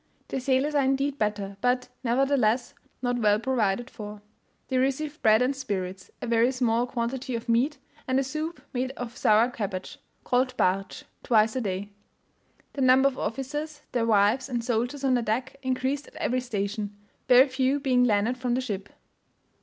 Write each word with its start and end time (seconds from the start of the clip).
The 0.29 0.39
sailors 0.41 0.73
are 0.73 0.83
indeed 0.83 1.19
better, 1.19 1.57
but, 1.61 1.89
nevertheless, 2.03 2.73
not 3.03 3.19
well 3.19 3.37
provided 3.37 3.87
for; 3.87 4.23
they 4.67 4.79
receive 4.79 5.21
bread 5.21 5.43
and 5.43 5.55
spirits, 5.55 6.09
a 6.23 6.25
very 6.25 6.51
small 6.51 6.87
quantity 6.87 7.35
of 7.35 7.47
meat, 7.47 7.77
and 8.07 8.17
a 8.19 8.23
soup 8.23 8.63
made 8.73 8.89
of 8.93 9.15
sour 9.15 9.47
cabbage, 9.51 9.99
called 10.23 10.57
bartsch, 10.57 11.03
twice 11.21 11.55
a 11.55 11.61
day. 11.61 11.91
The 12.73 12.81
number 12.81 13.09
of 13.09 13.19
officers, 13.19 13.83
their 13.91 14.07
wives, 14.07 14.49
and 14.49 14.63
soldiers 14.63 15.03
on 15.03 15.13
the 15.13 15.21
deck, 15.21 15.57
increased 15.61 16.07
at 16.07 16.15
every 16.15 16.41
station, 16.41 16.97
very 17.27 17.47
few 17.47 17.79
being 17.79 18.03
landed 18.03 18.39
from 18.39 18.55
the 18.55 18.61
ship. 18.61 18.89